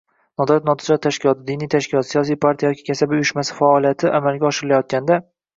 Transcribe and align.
nodavlat 0.41 0.67
notijorat 0.69 1.03
tashkiloti, 1.05 1.43
diniy 1.49 1.69
tashkilot, 1.73 2.07
siyosiy 2.13 2.39
partiya 2.47 2.71
yoki 2.73 2.87
kasaba 2.89 3.15
uyushmasi 3.19 3.57
faoliyati 3.61 4.15
amalga 4.23 4.49
oshirilayotganda 4.53 5.25